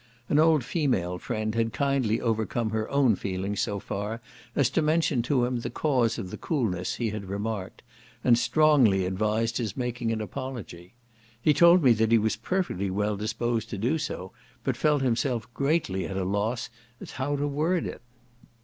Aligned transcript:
An 0.29 0.39
old 0.39 0.63
female 0.63 1.19
friend 1.19 1.53
had 1.53 1.73
kindly 1.73 2.19
overcome 2.19 2.71
her 2.71 2.89
own 2.89 3.15
feelings 3.15 3.61
so 3.61 3.77
far 3.77 4.19
as 4.55 4.67
to 4.71 4.81
mention 4.81 5.21
to 5.21 5.45
him 5.45 5.59
the 5.59 5.69
cause 5.69 6.17
of 6.17 6.31
the 6.31 6.37
coolness 6.39 6.95
he 6.95 7.11
had 7.11 7.25
remarked, 7.25 7.83
and 8.23 8.35
strongly 8.35 9.05
advised 9.05 9.59
his 9.59 9.77
making 9.77 10.11
an 10.11 10.19
apology. 10.19 10.95
He 11.39 11.53
told 11.53 11.83
me 11.83 11.91
that 11.93 12.11
he 12.11 12.17
was 12.17 12.35
perfectly 12.35 12.89
well 12.89 13.15
disposed 13.15 13.69
to 13.69 13.77
do 13.77 13.99
so, 13.99 14.31
but 14.63 14.75
felt 14.75 15.03
himself 15.03 15.45
greatly 15.53 16.07
at 16.07 16.17
a 16.17 16.25
loss 16.25 16.71
how 17.13 17.35
to 17.35 17.47
word 17.47 17.85
it. 17.85 18.01